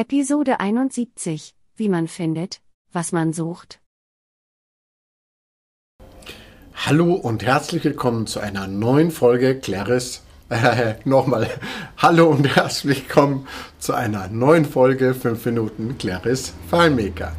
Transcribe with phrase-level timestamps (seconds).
[0.00, 1.56] Episode 71.
[1.74, 2.60] Wie man findet,
[2.92, 3.80] was man sucht.
[6.72, 10.22] Hallo und herzlich willkommen zu einer neuen Folge Claris.
[10.50, 11.50] Äh, nochmal.
[11.96, 13.48] Hallo und herzlich willkommen
[13.80, 17.34] zu einer neuen Folge 5 Minuten Claris FileMaker.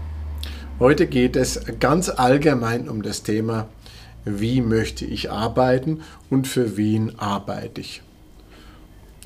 [0.80, 3.70] Heute geht es ganz allgemein um das Thema,
[4.26, 8.02] wie möchte ich arbeiten und für wen arbeite ich.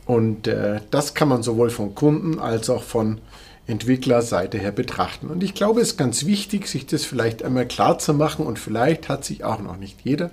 [0.05, 3.19] Und äh, das kann man sowohl von Kunden als auch von
[3.65, 5.27] Entwicklerseite her betrachten.
[5.27, 8.59] Und ich glaube, es ist ganz wichtig, sich das vielleicht einmal klar zu machen und
[8.59, 10.31] vielleicht hat sich auch noch nicht jeder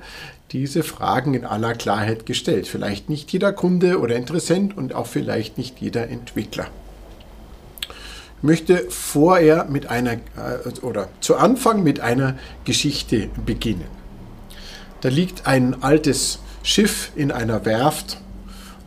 [0.51, 2.66] diese Fragen in aller Klarheit gestellt.
[2.66, 6.66] Vielleicht nicht jeder Kunde oder Interessent und auch vielleicht nicht jeder Entwickler.
[8.38, 13.87] Ich möchte vorher mit einer äh, oder zu Anfang mit einer Geschichte beginnen.
[15.02, 18.18] Da liegt ein altes Schiff in einer Werft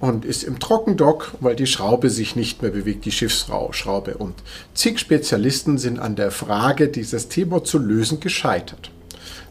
[0.04, 4.16] und ist im Trockendock, weil die Schraube sich nicht mehr bewegt, die Schiffsschraube.
[4.18, 4.36] Und
[4.74, 8.92] zig Spezialisten sind an der Frage, dieses Thema zu lösen, gescheitert.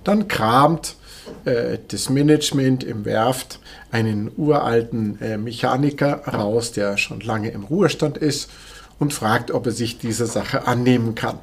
[0.04, 0.96] Dann kramt
[1.46, 3.60] äh, das Management im Werft
[3.92, 8.50] einen uralten äh, Mechaniker raus, der schon lange im Ruhestand ist
[8.98, 11.38] und fragt, ob er sich dieser Sache annehmen kann.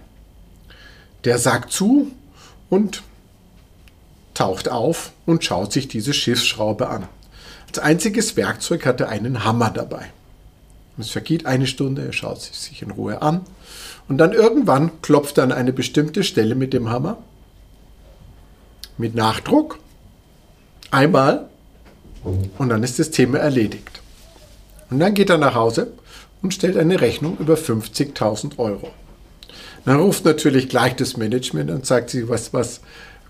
[1.24, 2.12] Der sagt zu
[2.70, 3.02] und
[4.36, 7.08] taucht auf und schaut sich diese Schiffsschraube an.
[7.70, 10.12] Als einziges Werkzeug hat er einen Hammer dabei.
[10.98, 13.42] Es vergeht eine Stunde, er schaut sich, sich in Ruhe an
[14.10, 17.20] und dann irgendwann klopft er an eine bestimmte Stelle mit dem Hammer.
[18.98, 19.78] Mit Nachdruck.
[20.90, 21.48] Einmal
[22.24, 24.02] und dann ist das Thema erledigt.
[24.90, 25.94] Und dann geht er nach Hause
[26.42, 28.90] und stellt eine Rechnung über 50.000 Euro.
[29.86, 32.82] Dann ruft natürlich gleich das Management und sagt sie, was, was,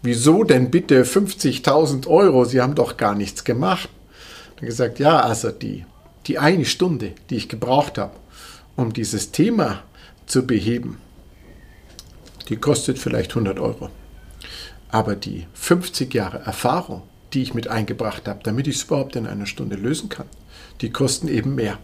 [0.02, 2.46] wieso denn bitte 50.000 Euro?
[2.46, 3.90] Sie haben doch gar nichts gemacht.
[4.60, 5.86] Dann gesagt, ja, also die,
[6.28, 8.16] die eine Stunde, die ich gebraucht habe,
[8.76, 9.84] um dieses Thema
[10.26, 10.98] zu beheben,
[12.50, 13.90] die kostet vielleicht 100 Euro.
[14.90, 17.04] Aber die 50 Jahre Erfahrung,
[17.34, 20.26] die ich mit eingebracht habe, damit ich es überhaupt in einer Stunde lösen kann,
[20.82, 21.78] die kosten eben mehr.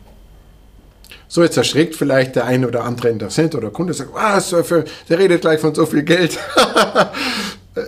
[1.27, 5.41] So, jetzt erschreckt vielleicht der eine oder andere Interessent oder Kunde, sagt, was, der redet
[5.41, 6.37] gleich von so viel Geld.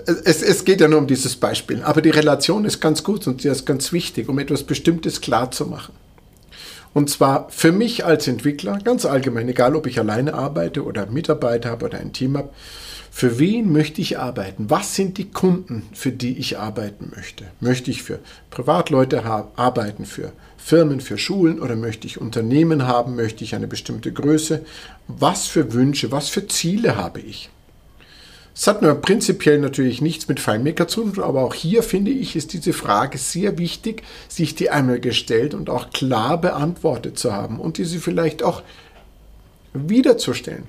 [0.08, 3.42] es, es, geht ja nur um dieses Beispiel, aber die Relation ist ganz gut und
[3.42, 5.94] sie ist ganz wichtig, um etwas Bestimmtes klar zu machen.
[6.94, 11.70] Und zwar für mich als Entwickler, ganz allgemein, egal ob ich alleine arbeite oder Mitarbeiter
[11.70, 12.50] habe oder ein Team habe,
[13.12, 14.70] für wen möchte ich arbeiten?
[14.70, 17.46] Was sind die Kunden, für die ich arbeiten möchte?
[17.60, 18.20] Möchte ich für
[18.52, 23.16] Privatleute arbeiten, für Firmen, für Schulen oder möchte ich Unternehmen haben?
[23.16, 24.64] Möchte ich eine bestimmte Größe?
[25.08, 27.50] Was für Wünsche, was für Ziele habe ich?
[28.60, 32.36] Es hat nur prinzipiell natürlich nichts mit FileMaker zu tun, aber auch hier finde ich,
[32.36, 37.60] ist diese Frage sehr wichtig, sich die einmal gestellt und auch klar beantwortet zu haben
[37.60, 38.64] und diese vielleicht auch
[39.74, 40.64] wiederzustellen.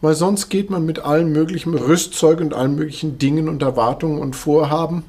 [0.00, 4.36] Weil sonst geht man mit allen möglichen Rüstzeug und allen möglichen Dingen und Erwartungen und
[4.36, 5.02] Vorhaben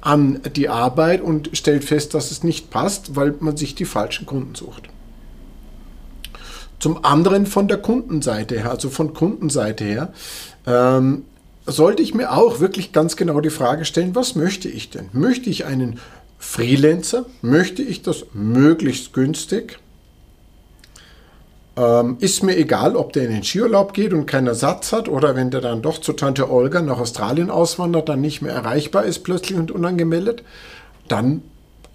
[0.00, 4.24] an die Arbeit und stellt fest, dass es nicht passt, weil man sich die falschen
[4.24, 4.84] Kunden sucht.
[6.78, 10.12] Zum anderen von der Kundenseite her, also von Kundenseite her,
[10.66, 11.24] ähm,
[11.66, 15.08] sollte ich mir auch wirklich ganz genau die Frage stellen, was möchte ich denn?
[15.12, 15.98] Möchte ich einen
[16.38, 17.26] Freelancer?
[17.42, 19.78] Möchte ich das möglichst günstig?
[21.76, 25.36] Ähm, ist mir egal, ob der in den Skiurlaub geht und keinen Ersatz hat oder
[25.36, 29.20] wenn der dann doch zu Tante Olga nach Australien auswandert, dann nicht mehr erreichbar ist
[29.20, 30.42] plötzlich und unangemeldet,
[31.06, 31.42] dann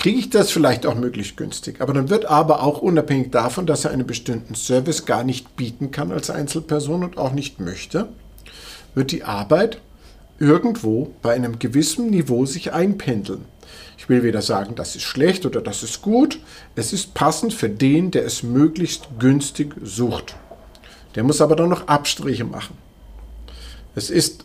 [0.04, 1.80] kriege ich das vielleicht auch möglichst günstig.
[1.80, 5.92] Aber dann wird aber auch unabhängig davon, dass er einen bestimmten Service gar nicht bieten
[5.92, 8.10] kann als Einzelperson und auch nicht möchte,
[8.96, 9.80] wird die Arbeit
[10.40, 13.46] irgendwo bei einem gewissen Niveau sich einpendeln.
[13.98, 16.38] Ich will weder sagen, das ist schlecht oder das ist gut.
[16.76, 20.36] Es ist passend für den, der es möglichst günstig sucht.
[21.16, 22.78] Der muss aber dann noch Abstriche machen.
[23.96, 24.44] Es ist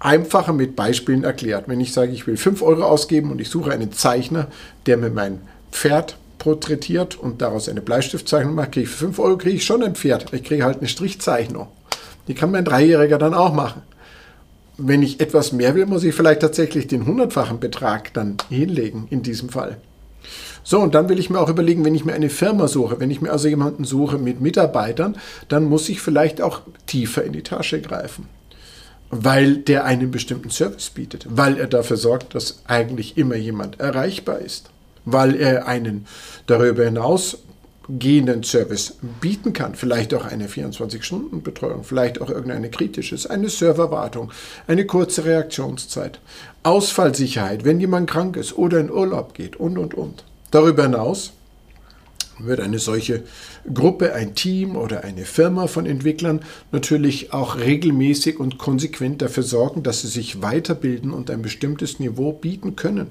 [0.00, 1.68] einfacher mit Beispielen erklärt.
[1.68, 4.48] Wenn ich sage, ich will 5 Euro ausgeben und ich suche einen Zeichner,
[4.86, 5.40] der mir mein
[5.72, 9.82] Pferd porträtiert und daraus eine Bleistiftzeichnung macht, kriege ich für 5 Euro kriege ich schon
[9.82, 10.32] ein Pferd.
[10.32, 11.68] Ich kriege halt eine Strichzeichnung.
[12.28, 13.82] Die kann mein Dreijähriger dann auch machen.
[14.76, 19.22] Wenn ich etwas mehr will, muss ich vielleicht tatsächlich den hundertfachen Betrag dann hinlegen in
[19.22, 19.78] diesem Fall.
[20.62, 23.10] So, und dann will ich mir auch überlegen, wenn ich mir eine Firma suche, wenn
[23.10, 25.16] ich mir also jemanden suche mit Mitarbeitern,
[25.48, 28.28] dann muss ich vielleicht auch tiefer in die Tasche greifen
[29.10, 34.38] weil der einen bestimmten Service bietet, weil er dafür sorgt, dass eigentlich immer jemand erreichbar
[34.38, 34.70] ist,
[35.04, 36.06] weil er einen
[36.46, 37.38] darüber hinaus
[37.88, 39.74] gehenden Service bieten kann.
[39.74, 44.30] Vielleicht auch eine 24-Stunden-Betreuung, vielleicht auch irgendeine kritisches, eine Serverwartung,
[44.66, 46.20] eine kurze Reaktionszeit,
[46.62, 50.24] Ausfallsicherheit, wenn jemand krank ist oder in Urlaub geht und, und, und.
[50.50, 51.32] Darüber hinaus
[52.38, 53.22] wird eine solche
[53.72, 56.40] Gruppe, ein Team oder eine Firma von Entwicklern
[56.72, 62.32] natürlich auch regelmäßig und konsequent dafür sorgen, dass sie sich weiterbilden und ein bestimmtes Niveau
[62.32, 63.08] bieten können.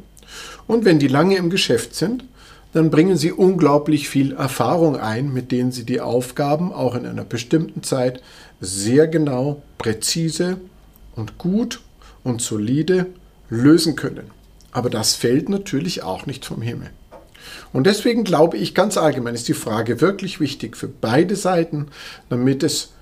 [0.68, 2.26] Und wenn die lange im Geschäft sind,
[2.74, 7.24] dann bringen sie unglaublich viel Erfahrung ein, mit denen sie die Aufgaben auch in einer
[7.24, 8.22] bestimmten Zeit
[8.60, 10.58] sehr genau, präzise
[11.16, 11.82] und gut
[12.24, 13.08] und solide
[13.50, 14.32] lösen können.
[14.72, 16.90] Aber das fällt natürlich auch nicht vom Himmel.
[17.74, 21.88] Und deswegen glaube ich ganz allgemein ist die Frage wirklich wichtig für beide Seiten,
[22.30, 22.94] damit es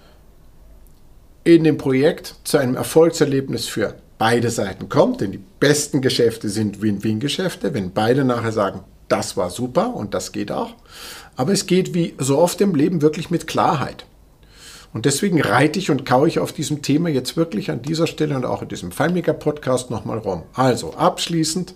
[1.44, 5.22] in dem Projekt zu einem Erfolgserlebnis für beide Seiten kommt.
[5.22, 10.32] Denn die besten Geschäfte sind Win-Win-Geschäfte, wenn beide nachher sagen, das war super und das
[10.32, 10.74] geht auch.
[11.36, 14.06] Aber es geht wie so oft im Leben wirklich mit Klarheit.
[14.94, 18.36] Und deswegen reite ich und kaue ich auf diesem Thema jetzt wirklich an dieser Stelle
[18.36, 20.44] und auch in diesem FileMaker-Podcast nochmal rum.
[20.54, 21.76] Also abschließend,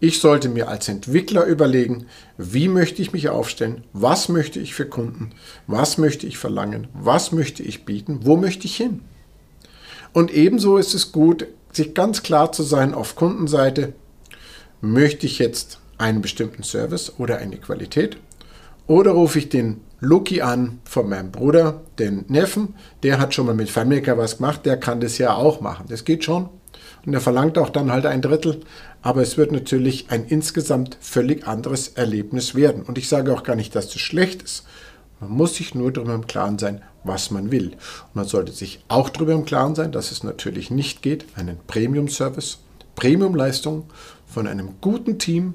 [0.00, 2.06] ich sollte mir als Entwickler überlegen,
[2.38, 5.30] wie möchte ich mich aufstellen, was möchte ich für Kunden,
[5.66, 9.02] was möchte ich verlangen, was möchte ich bieten, wo möchte ich hin.
[10.12, 13.92] Und ebenso ist es gut, sich ganz klar zu sein auf Kundenseite,
[14.80, 18.16] möchte ich jetzt einen bestimmten Service oder eine Qualität
[18.90, 23.54] oder rufe ich den Lucky an von meinem Bruder, den Neffen, der hat schon mal
[23.54, 25.86] mit FileMaker was gemacht, der kann das ja auch machen.
[25.88, 26.48] Das geht schon.
[27.06, 28.62] Und er verlangt auch dann halt ein Drittel,
[29.00, 32.82] aber es wird natürlich ein insgesamt völlig anderes Erlebnis werden.
[32.82, 34.66] Und ich sage auch gar nicht, dass das schlecht ist.
[35.20, 37.68] Man muss sich nur darüber im Klaren sein, was man will.
[37.68, 41.58] Und man sollte sich auch darüber im Klaren sein, dass es natürlich nicht geht, einen
[41.68, 42.58] Premium-Service,
[42.96, 43.84] Premium-Leistung
[44.26, 45.54] von einem guten Team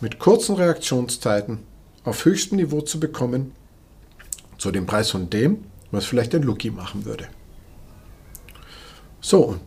[0.00, 1.71] mit kurzen Reaktionszeiten
[2.04, 3.52] auf höchstem Niveau zu bekommen,
[4.58, 7.28] zu dem Preis von dem, was vielleicht ein Lucky machen würde.
[9.20, 9.60] So, und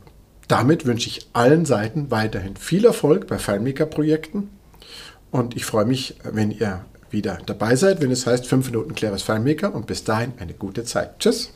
[0.47, 4.49] damit wünsche ich allen Seiten weiterhin viel Erfolg bei FileMaker-Projekten
[5.31, 9.21] und ich freue mich, wenn ihr wieder dabei seid, wenn es heißt 5 Minuten Claris
[9.21, 11.19] FileMaker und bis dahin eine gute Zeit.
[11.19, 11.51] Tschüss!